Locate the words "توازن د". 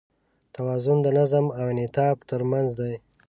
0.55-1.07